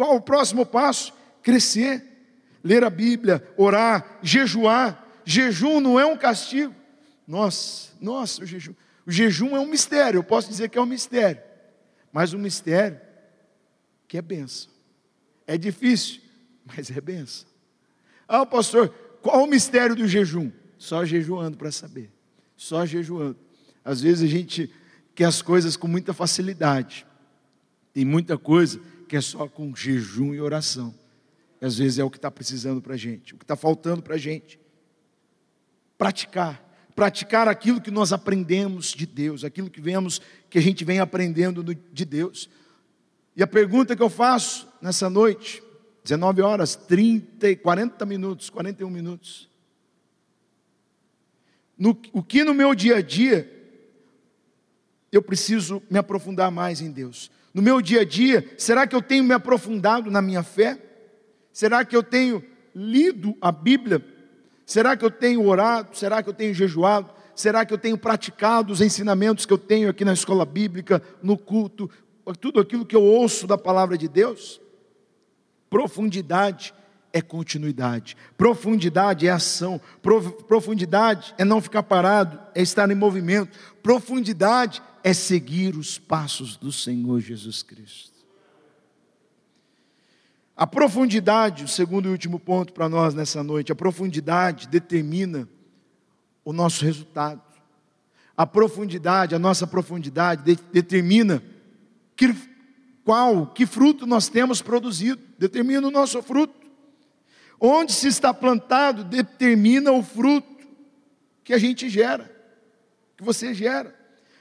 [0.00, 1.12] Qual o próximo passo?
[1.42, 2.02] Crescer,
[2.64, 5.06] ler a Bíblia, orar, jejuar.
[5.26, 6.74] Jejum não é um castigo.
[7.28, 8.72] Nossa, nossa, o jejum.
[9.04, 11.42] O jejum é um mistério, eu posso dizer que é um mistério.
[12.10, 12.98] Mas um mistério
[14.08, 14.70] que é benção.
[15.46, 16.22] É difícil,
[16.64, 17.46] mas é benção.
[18.26, 18.88] Ah, pastor,
[19.20, 20.50] qual o mistério do jejum?
[20.78, 22.10] Só jejuando para saber.
[22.56, 23.36] Só jejuando.
[23.84, 24.72] Às vezes a gente
[25.14, 27.06] quer as coisas com muita facilidade.
[27.92, 28.80] Tem muita coisa
[29.10, 30.94] que é só com jejum e oração.
[31.60, 34.00] E às vezes é o que está precisando para a gente, o que está faltando
[34.02, 34.56] para a gente.
[35.98, 36.64] Praticar.
[36.94, 41.64] Praticar aquilo que nós aprendemos de Deus, aquilo que vemos, que a gente vem aprendendo
[41.74, 42.48] de Deus.
[43.34, 45.60] E a pergunta que eu faço nessa noite,
[46.04, 49.50] 19 horas, 30, 40 minutos, 41 minutos.
[51.76, 53.50] No, o que no meu dia a dia
[55.10, 57.28] eu preciso me aprofundar mais em Deus?
[57.52, 60.78] No meu dia a dia, será que eu tenho me aprofundado na minha fé?
[61.52, 64.04] Será que eu tenho lido a Bíblia?
[64.64, 65.96] Será que eu tenho orado?
[65.96, 67.12] Será que eu tenho jejuado?
[67.34, 71.36] Será que eu tenho praticado os ensinamentos que eu tenho aqui na escola bíblica, no
[71.36, 71.90] culto,
[72.38, 74.60] tudo aquilo que eu ouço da palavra de Deus?
[75.68, 76.72] Profundidade
[77.12, 79.80] é continuidade, profundidade é ação,
[80.46, 86.70] profundidade é não ficar parado, é estar em movimento, profundidade é seguir os passos do
[86.70, 88.10] Senhor Jesus Cristo.
[90.60, 95.48] A profundidade, o segundo e último ponto para nós nessa noite, a profundidade determina
[96.44, 97.40] o nosso resultado.
[98.36, 101.42] A profundidade, a nossa profundidade de, determina
[102.14, 102.34] que,
[103.02, 106.59] qual, que fruto nós temos produzido, determina o nosso fruto.
[107.60, 110.66] Onde se está plantado determina o fruto
[111.44, 112.34] que a gente gera,
[113.16, 113.94] que você gera.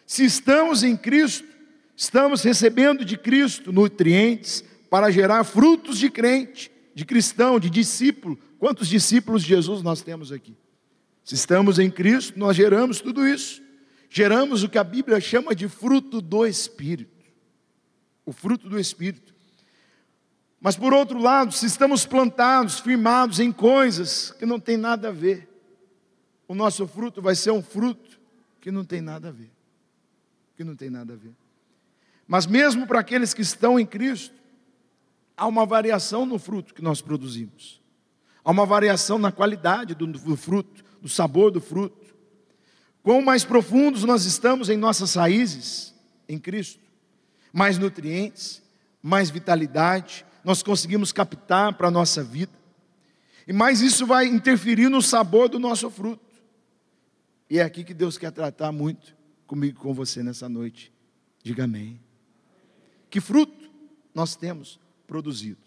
[0.05, 1.47] Se estamos em Cristo,
[1.95, 8.39] estamos recebendo de Cristo nutrientes para gerar frutos de crente, de cristão, de discípulo.
[8.57, 10.55] Quantos discípulos de Jesus nós temos aqui?
[11.23, 13.61] Se estamos em Cristo, nós geramos tudo isso.
[14.09, 17.25] Geramos o que a Bíblia chama de fruto do Espírito.
[18.25, 19.35] O fruto do Espírito.
[20.61, 25.11] Mas por outro lado, se estamos plantados, firmados em coisas que não tem nada a
[25.11, 25.47] ver,
[26.47, 28.19] o nosso fruto vai ser um fruto
[28.59, 29.51] que não tem nada a ver
[30.59, 31.31] que não tem nada a ver.
[32.27, 34.35] Mas mesmo para aqueles que estão em Cristo,
[35.37, 37.81] há uma variação no fruto que nós produzimos.
[38.43, 42.13] Há uma variação na qualidade do, do fruto, do sabor do fruto.
[43.01, 45.95] Quão mais profundos nós estamos em nossas raízes
[46.27, 46.83] em Cristo,
[47.53, 48.61] mais nutrientes,
[49.01, 52.51] mais vitalidade, nós conseguimos captar para a nossa vida.
[53.47, 56.25] E mais isso vai interferir no sabor do nosso fruto.
[57.47, 60.91] E é aqui que Deus quer tratar muito comigo com você nessa noite.
[61.43, 61.99] Diga amém.
[63.11, 63.69] Que fruto
[64.11, 65.61] nós temos produzido?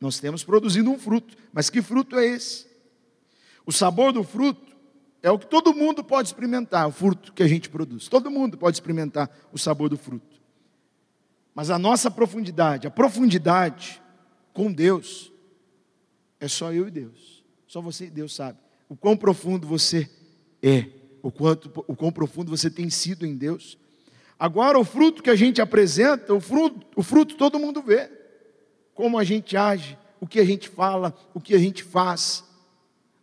[0.00, 2.66] Nós temos produzido um fruto, mas que fruto é esse?
[3.64, 4.74] O sabor do fruto
[5.22, 8.08] é o que todo mundo pode experimentar, o fruto que a gente produz.
[8.08, 10.41] Todo mundo pode experimentar o sabor do fruto.
[11.54, 14.00] Mas a nossa profundidade, a profundidade
[14.52, 15.32] com Deus,
[16.40, 17.44] é só eu e Deus.
[17.66, 18.58] Só você e Deus sabe
[18.92, 20.06] o quão profundo você
[20.62, 20.84] é
[21.22, 23.78] o quanto o quão profundo você tem sido em Deus.
[24.38, 28.10] Agora o fruto que a gente apresenta, o fruto, o fruto todo mundo vê.
[28.92, 32.44] Como a gente age, o que a gente fala, o que a gente faz,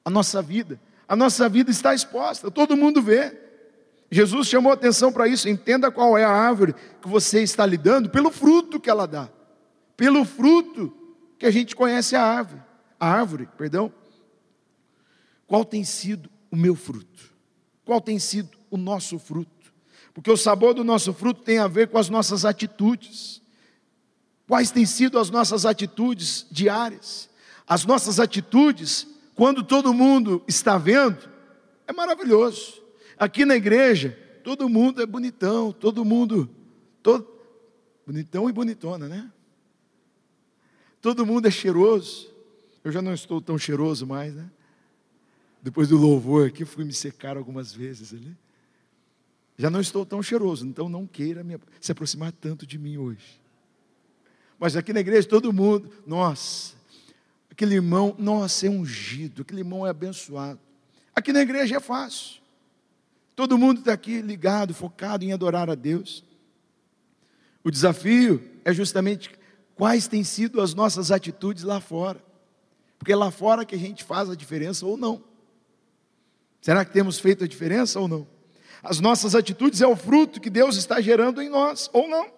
[0.04, 0.80] a nossa vida.
[1.08, 3.49] A nossa vida está exposta, todo mundo vê.
[4.12, 5.48] Jesus chamou atenção para isso.
[5.48, 9.30] Entenda qual é a árvore que você está lidando pelo fruto que ela dá.
[9.96, 10.92] Pelo fruto
[11.38, 12.62] que a gente conhece a árvore.
[13.00, 13.94] A árvore, perdão.
[15.46, 17.34] Qual tem sido o meu fruto?
[17.86, 19.74] Qual tem sido o nosso fruto?
[20.14, 23.42] Porque o sabor do nosso fruto tem a ver com as nossas atitudes.
[24.48, 27.30] Quais têm sido as nossas atitudes diárias?
[27.68, 31.30] As nossas atitudes, quando todo mundo está vendo,
[31.88, 32.79] é maravilhoso.
[33.20, 36.50] Aqui na igreja, todo mundo é bonitão, todo mundo,
[37.04, 37.28] todo,
[38.08, 39.30] bonitão e bonitona, né?
[41.02, 42.34] Todo mundo é cheiroso.
[42.82, 44.50] Eu já não estou tão cheiroso mais, né?
[45.62, 48.34] Depois do louvor aqui, fui me secar algumas vezes ali.
[49.58, 53.42] Já não estou tão cheiroso, então não queira me, se aproximar tanto de mim hoje.
[54.58, 56.74] Mas aqui na igreja todo mundo, nossa,
[57.52, 60.60] aquele irmão, nossa, é ungido, aquele irmão é abençoado.
[61.14, 62.39] Aqui na igreja é fácil.
[63.40, 66.26] Todo mundo está aqui ligado, focado em adorar a Deus.
[67.64, 69.32] O desafio é justamente
[69.76, 72.22] quais têm sido as nossas atitudes lá fora.
[72.98, 75.24] Porque é lá fora que a gente faz a diferença ou não.
[76.60, 78.28] Será que temos feito a diferença ou não?
[78.84, 82.30] As nossas atitudes é o fruto que Deus está gerando em nós, ou não.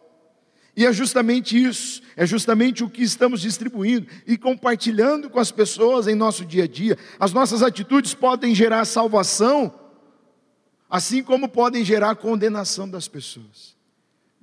[0.78, 6.08] E é justamente isso, é justamente o que estamos distribuindo e compartilhando com as pessoas
[6.08, 6.96] em nosso dia a dia.
[7.20, 9.81] As nossas atitudes podem gerar salvação,
[10.92, 13.78] assim como podem gerar condenação das pessoas.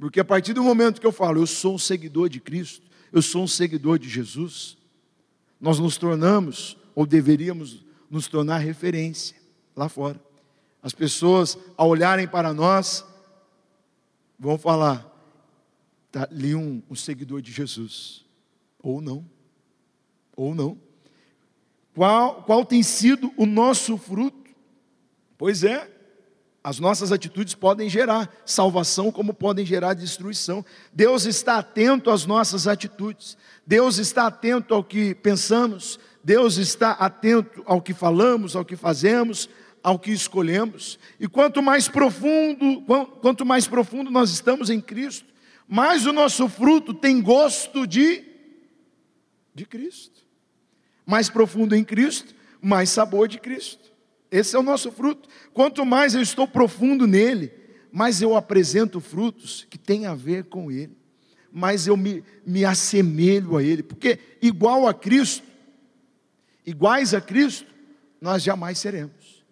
[0.01, 3.21] Porque a partir do momento que eu falo, eu sou um seguidor de Cristo, eu
[3.21, 4.79] sou um seguidor de Jesus,
[5.61, 9.37] nós nos tornamos, ou deveríamos nos tornar referência
[9.77, 10.19] lá fora.
[10.83, 13.05] As pessoas, ao olharem para nós,
[14.39, 15.07] vão falar:
[16.07, 18.25] está ali um, um seguidor de Jesus.
[18.83, 19.29] Ou não.
[20.35, 20.79] Ou não.
[21.95, 24.49] Qual, qual tem sido o nosso fruto?
[25.37, 25.98] Pois é,
[26.63, 30.65] as nossas atitudes podem gerar salvação, como podem gerar destruição.
[30.93, 37.63] Deus está atento às nossas atitudes, Deus está atento ao que pensamos, Deus está atento
[37.65, 39.49] ao que falamos, ao que fazemos,
[39.83, 40.99] ao que escolhemos.
[41.19, 42.83] E quanto mais profundo,
[43.21, 45.27] quanto mais profundo nós estamos em Cristo,
[45.67, 48.29] mais o nosso fruto tem gosto de
[49.59, 50.25] de Cristo.
[51.05, 53.88] Mais profundo em Cristo, mais sabor de Cristo.
[54.31, 55.29] Esse é o nosso fruto.
[55.53, 57.53] Quanto mais eu estou profundo nele,
[57.91, 60.97] mais eu apresento frutos que têm a ver com ele.
[61.51, 63.83] Mais eu me, me assemelho a ele.
[63.83, 65.47] Porque igual a Cristo,
[66.67, 67.67] iguais a Cristo,
[68.21, 69.45] nós jamais seremos.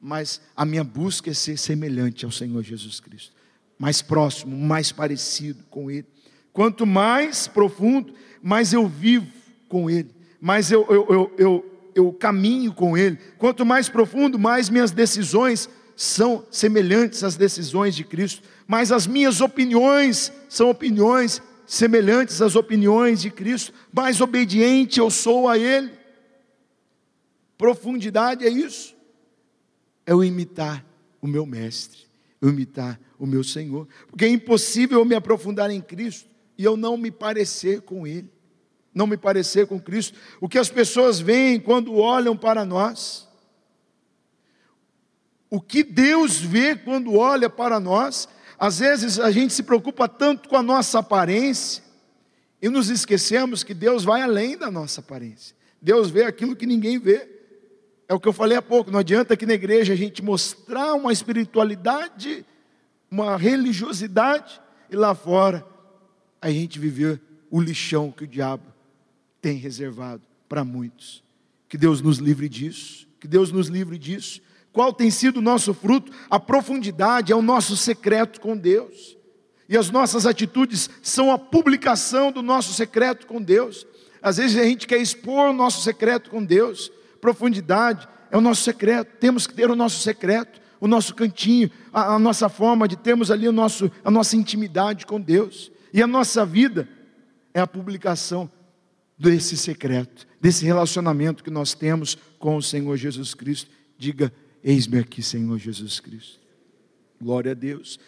[0.00, 3.44] Mas a minha busca é ser semelhante ao Senhor Jesus Cristo
[3.78, 6.06] mais próximo, mais parecido com Ele.
[6.52, 9.26] Quanto mais profundo, mais eu vivo
[9.68, 13.18] com Ele, mais eu, eu, eu, eu, eu caminho com Ele.
[13.38, 19.40] Quanto mais profundo, mais minhas decisões são semelhantes às decisões de Cristo, mais as minhas
[19.40, 25.92] opiniões são opiniões semelhantes às opiniões de Cristo, mais obediente eu sou a Ele.
[27.56, 28.94] Profundidade é isso,
[30.04, 30.84] é o imitar
[31.22, 32.00] o meu Mestre,
[32.40, 36.28] eu imitar o meu Senhor, porque é impossível eu me aprofundar em Cristo
[36.58, 38.28] e eu não me parecer com Ele,
[38.94, 40.18] não me parecer com Cristo.
[40.40, 43.28] O que as pessoas veem quando olham para nós,
[45.50, 48.28] o que Deus vê quando olha para nós,
[48.58, 51.82] às vezes a gente se preocupa tanto com a nossa aparência
[52.62, 55.54] e nos esquecemos que Deus vai além da nossa aparência.
[55.80, 57.28] Deus vê aquilo que ninguém vê.
[58.08, 60.94] É o que eu falei há pouco, não adianta que na igreja a gente mostrar
[60.94, 62.44] uma espiritualidade
[63.14, 65.64] uma religiosidade, e lá fora
[66.42, 68.73] a gente viver o lixão que o diabo
[69.44, 71.22] tem reservado para muitos.
[71.68, 74.40] Que Deus nos livre disso, que Deus nos livre disso.
[74.72, 76.10] Qual tem sido o nosso fruto?
[76.30, 79.18] A profundidade é o nosso secreto com Deus.
[79.68, 83.86] E as nossas atitudes são a publicação do nosso secreto com Deus.
[84.22, 86.90] Às vezes a gente quer expor o nosso secreto com Deus.
[87.20, 89.18] Profundidade é o nosso secreto.
[89.18, 93.30] Temos que ter o nosso secreto o nosso cantinho, a, a nossa forma de termos
[93.30, 95.72] ali o nosso, a nossa intimidade com Deus.
[95.94, 96.86] E a nossa vida
[97.54, 98.50] é a publicação
[99.16, 103.70] desse secreto, desse relacionamento que nós temos com o Senhor Jesus Cristo.
[103.96, 106.40] Diga: Eis-me aqui, Senhor Jesus Cristo.
[107.20, 107.98] Glória a Deus.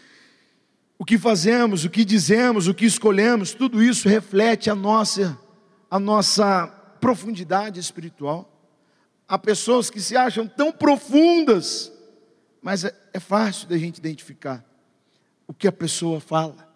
[0.98, 5.38] O que fazemos, o que dizemos, o que escolhemos, tudo isso reflete a nossa,
[5.90, 6.66] a nossa
[7.00, 8.52] profundidade espiritual.
[9.28, 11.92] Há pessoas que se acham tão profundas
[12.66, 14.64] mas é, é fácil da gente identificar
[15.46, 16.68] o que a pessoa fala,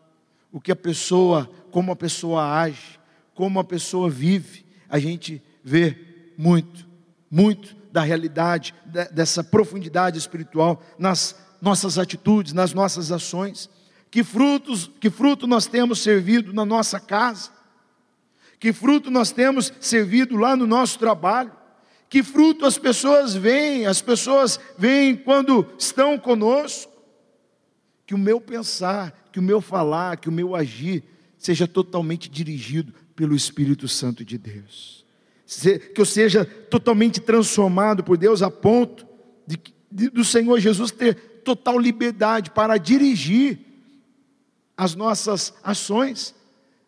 [0.52, 2.99] o que a pessoa, como a pessoa age,
[3.40, 4.66] como a pessoa vive.
[4.86, 5.96] A gente vê
[6.36, 6.86] muito,
[7.30, 8.74] muito da realidade,
[9.12, 13.70] dessa profundidade espiritual nas nossas atitudes, nas nossas ações.
[14.10, 17.48] Que frutos, que fruto nós temos servido na nossa casa?
[18.58, 21.52] Que fruto nós temos servido lá no nosso trabalho?
[22.10, 23.86] Que fruto as pessoas veem?
[23.86, 26.92] As pessoas veem quando estão conosco.
[28.06, 31.02] Que o meu pensar, que o meu falar, que o meu agir
[31.38, 35.04] seja totalmente dirigido pelo Espírito Santo de Deus.
[35.94, 39.06] Que eu seja totalmente transformado por Deus a ponto
[39.46, 39.60] de,
[39.92, 43.58] de do Senhor Jesus ter total liberdade para dirigir
[44.74, 46.34] as nossas ações.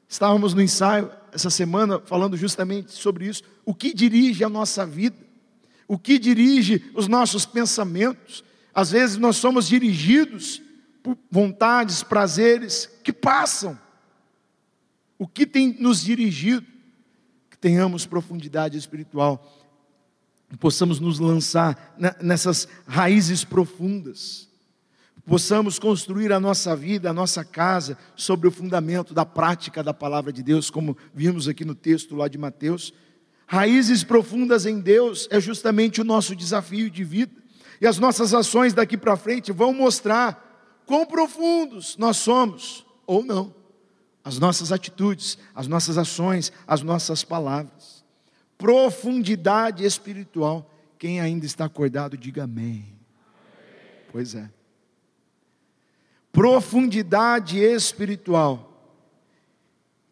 [0.09, 3.43] Estávamos no ensaio essa semana falando justamente sobre isso.
[3.63, 5.19] O que dirige a nossa vida?
[5.87, 8.43] O que dirige os nossos pensamentos?
[8.73, 10.63] Às vezes nós somos dirigidos
[11.03, 13.79] por vontades, prazeres que passam.
[15.23, 16.67] O que tem nos dirigido,
[17.49, 19.57] que tenhamos profundidade espiritual,
[20.59, 24.49] possamos nos lançar nessas raízes profundas,
[25.25, 30.33] possamos construir a nossa vida, a nossa casa, sobre o fundamento da prática da palavra
[30.33, 32.93] de Deus, como vimos aqui no texto lá de Mateus.
[33.47, 37.41] Raízes profundas em Deus é justamente o nosso desafio de vida,
[37.81, 43.62] e as nossas ações daqui para frente vão mostrar quão profundos nós somos, ou não,
[44.25, 48.05] as nossas atitudes, as nossas ações, as nossas palavras.
[48.57, 50.71] Profundidade espiritual.
[50.99, 52.87] Quem ainda está acordado, diga amém.
[54.11, 54.49] Pois é
[56.33, 58.71] profundidade espiritual.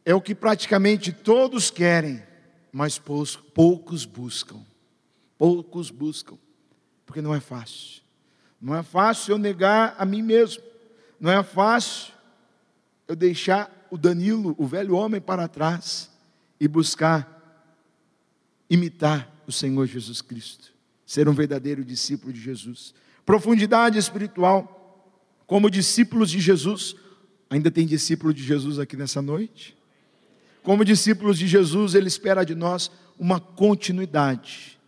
[0.05, 2.23] É o que praticamente todos querem,
[2.71, 4.61] mas poucos buscam.
[5.39, 6.37] Poucos buscam,
[7.07, 8.03] porque não é fácil.
[8.61, 10.63] Não é fácil eu negar a mim mesmo.
[11.19, 12.13] Não é fácil
[13.09, 16.11] eu deixar o Danilo, o velho homem, para trás
[16.59, 17.39] e buscar
[18.69, 20.73] imitar o Senhor Jesus Cristo,
[21.05, 22.95] ser um verdadeiro discípulo de Jesus.
[23.25, 24.81] Profundidade espiritual
[25.51, 26.95] como discípulos de Jesus,
[27.51, 29.77] ainda tem discípulo de Jesus aqui nessa noite?
[30.63, 32.89] Como discípulos de Jesus, Ele espera de nós
[33.19, 34.79] uma continuidade,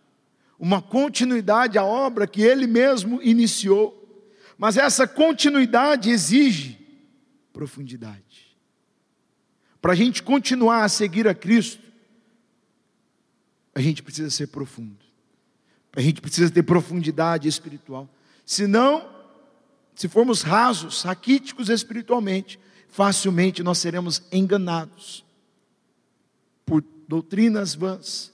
[0.56, 4.24] uma continuidade à obra que Ele mesmo iniciou,
[4.56, 6.78] mas essa continuidade exige
[7.52, 8.51] profundidade.
[9.82, 11.82] Para a gente continuar a seguir a Cristo,
[13.74, 15.04] a gente precisa ser profundo,
[15.92, 18.08] a gente precisa ter profundidade espiritual,
[18.46, 19.10] senão
[19.92, 25.24] se formos rasos, raquíticos espiritualmente, facilmente nós seremos enganados
[26.64, 28.32] por doutrinas vãs.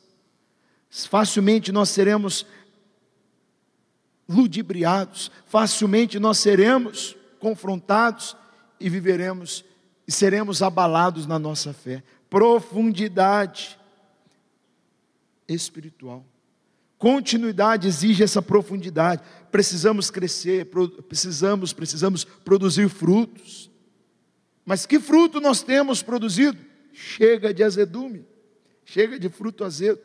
[0.90, 2.44] Facilmente nós seremos
[4.28, 8.36] ludibriados, facilmente nós seremos confrontados
[8.78, 9.64] e viveremos
[10.08, 12.02] e seremos abalados na nossa fé.
[12.30, 13.78] Profundidade
[15.46, 16.24] espiritual.
[16.96, 19.22] Continuidade exige essa profundidade.
[19.52, 20.66] Precisamos crescer,
[21.06, 23.70] precisamos, precisamos produzir frutos.
[24.64, 26.58] Mas que fruto nós temos produzido?
[26.90, 28.26] Chega de azedume,
[28.86, 30.00] chega de fruto azedo.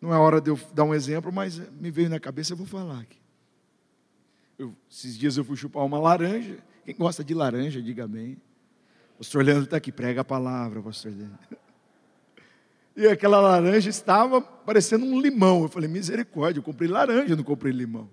[0.00, 2.66] Não é hora de eu dar um exemplo, mas me veio na cabeça, eu vou
[2.66, 3.18] falar aqui.
[4.56, 6.58] Eu, esses dias eu fui chupar uma laranja.
[6.84, 8.36] Quem gosta de laranja, diga bem.
[9.14, 11.38] O pastor Leandro está aqui, prega a palavra, pastor Leandro.
[12.96, 15.62] E aquela laranja estava parecendo um limão.
[15.62, 18.08] Eu falei, misericórdia, eu comprei laranja, não comprei limão.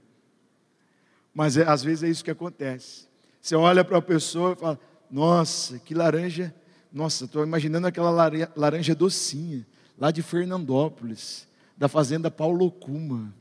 [1.33, 3.07] Mas é, às vezes é isso que acontece.
[3.41, 6.53] Você olha para a pessoa e fala, nossa, que laranja.
[6.91, 8.09] Nossa, estou imaginando aquela
[8.55, 9.65] laranja docinha,
[9.97, 11.47] lá de Fernandópolis,
[11.77, 13.33] da fazenda Paulo Cuma.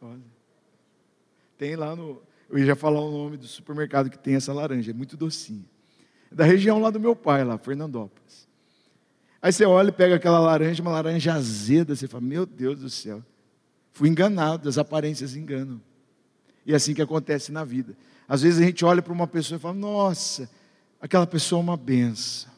[0.00, 0.20] Olha.
[1.56, 2.20] Tem lá no.
[2.54, 5.64] Eu ia falar o nome do supermercado que tem essa laranja, é muito docinha.
[6.30, 8.46] É da região lá do meu pai, lá, Fernandópolis.
[9.42, 12.88] Aí você olha e pega aquela laranja, uma laranja azeda, você fala: Meu Deus do
[12.88, 13.24] céu,
[13.92, 15.80] fui enganado, as aparências enganam.
[16.64, 17.96] E é assim que acontece na vida.
[18.28, 20.48] Às vezes a gente olha para uma pessoa e fala: Nossa,
[21.00, 22.52] aquela pessoa é uma benção.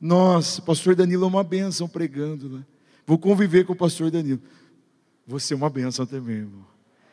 [0.00, 2.48] Nossa, o pastor Danilo é uma benção pregando.
[2.48, 2.64] Né?
[3.04, 4.40] Vou conviver com o pastor Danilo.
[5.26, 6.64] Vou ser uma benção também, irmão.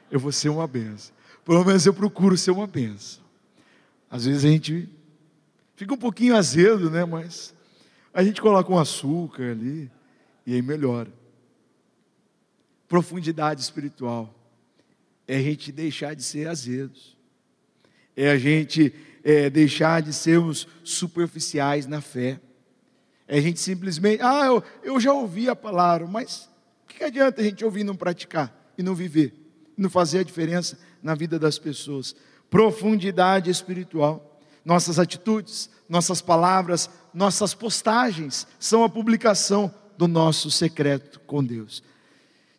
[0.10, 1.17] Eu vou ser uma benção.
[1.48, 3.24] Pelo menos eu procuro ser uma benção.
[4.12, 4.90] Às vezes a gente
[5.78, 7.06] fica um pouquinho azedo, né?
[7.06, 7.54] Mas
[8.14, 9.90] a gente coloca um açúcar ali
[10.46, 11.10] e aí melhora.
[12.86, 14.36] Profundidade espiritual
[15.26, 17.16] é a gente deixar de ser azedos,
[18.14, 18.94] é a gente
[19.24, 22.42] é, deixar de sermos superficiais na fé,
[23.26, 26.50] é a gente simplesmente, ah, eu, eu já ouvi a palavra, mas
[26.84, 29.34] o que adianta a gente ouvir e não praticar e não viver,
[29.78, 32.16] não fazer a diferença na vida das pessoas?
[32.50, 41.44] Profundidade espiritual, nossas atitudes, nossas palavras, nossas postagens são a publicação do nosso secreto com
[41.44, 41.84] Deus.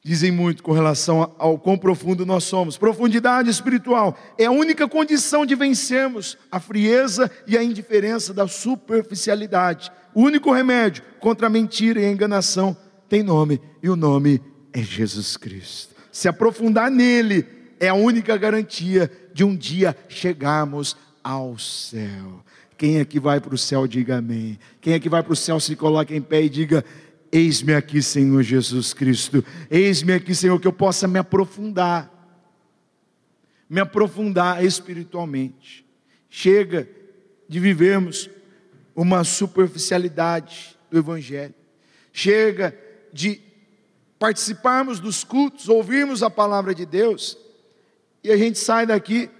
[0.03, 2.79] Dizem muito com relação ao quão profundo nós somos.
[2.79, 9.93] Profundidade espiritual é a única condição de vencermos a frieza e a indiferença da superficialidade.
[10.15, 12.77] O único remédio contra a mentira e a enganação
[13.09, 14.41] tem nome, e o nome
[14.73, 15.95] é Jesus Cristo.
[16.13, 17.47] Se aprofundar nele
[17.81, 22.45] é a única garantia de um dia chegarmos ao céu.
[22.77, 24.59] Quem é que vai para o céu, diga amém.
[24.81, 26.85] Quem é que vai para o céu, se coloque em pé e diga:
[27.31, 29.45] Eis-me aqui, Senhor Jesus Cristo.
[29.71, 32.15] Eis-me aqui, Senhor, que eu possa me aprofundar.
[33.69, 35.85] Me aprofundar espiritualmente.
[36.31, 36.89] Chega
[37.49, 38.31] de vivermos
[38.95, 41.55] uma superficialidade do Evangelho.
[42.13, 42.77] Chega
[43.13, 43.41] de
[44.19, 47.37] participarmos dos cultos, ouvirmos a palavra de Deus
[48.23, 49.31] e a gente sai daqui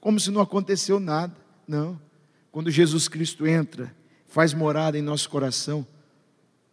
[0.00, 1.34] como se não aconteceu nada.
[1.66, 2.00] Não.
[2.50, 3.94] Quando Jesus Cristo entra,
[4.26, 5.86] faz morada em nosso coração,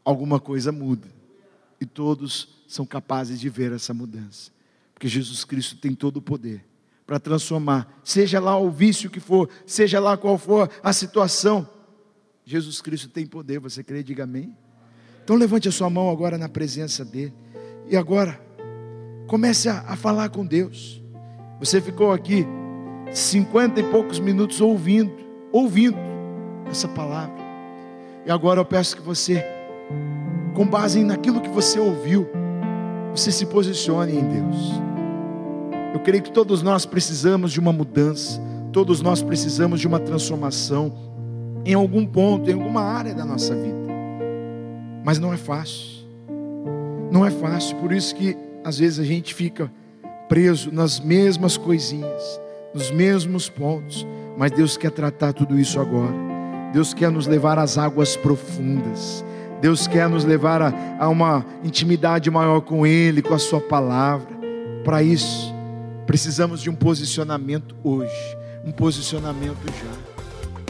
[0.04, 1.08] alguma coisa muda.
[1.80, 4.52] E todos são capazes de ver essa mudança.
[4.94, 6.66] Porque Jesus Cristo tem todo o poder
[7.06, 11.70] para transformar, seja lá o vício que for, seja lá qual for a situação.
[12.44, 14.04] Jesus Cristo tem poder, você crê?
[14.04, 14.54] Diga amém.
[15.24, 17.34] Então levante a sua mão agora na presença dele.
[17.90, 18.42] E agora,
[19.28, 21.02] comece a, a falar com Deus.
[21.60, 22.46] Você ficou aqui
[23.12, 25.12] cinquenta e poucos minutos ouvindo,
[25.52, 25.98] ouvindo
[26.70, 27.36] essa palavra.
[28.26, 29.44] E agora eu peço que você,
[30.54, 32.28] com base naquilo que você ouviu,
[33.12, 34.82] você se posicione em Deus.
[35.94, 38.40] Eu creio que todos nós precisamos de uma mudança,
[38.72, 40.94] todos nós precisamos de uma transformação
[41.66, 43.78] em algum ponto, em alguma área da nossa vida.
[45.04, 46.06] Mas não é fácil.
[47.12, 49.72] Não é fácil, por isso que às vezes a gente fica
[50.28, 52.40] preso nas mesmas coisinhas,
[52.74, 54.06] nos mesmos pontos,
[54.38, 56.14] mas Deus quer tratar tudo isso agora.
[56.74, 59.24] Deus quer nos levar às águas profundas.
[59.62, 64.28] Deus quer nos levar a, a uma intimidade maior com Ele, com a Sua palavra.
[64.84, 65.54] Para isso,
[66.06, 70.18] precisamos de um posicionamento hoje, um posicionamento já.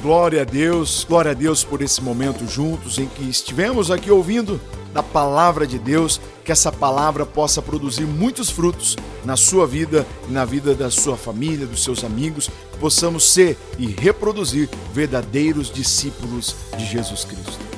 [0.02, 4.62] Glória a Deus, glória a Deus por esse momento juntos em que estivemos aqui ouvindo
[4.94, 8.96] da palavra de Deus, que essa palavra possa produzir muitos frutos
[9.28, 12.50] na sua vida e na vida da sua família, dos seus amigos,
[12.80, 17.77] possamos ser e reproduzir verdadeiros discípulos de Jesus Cristo.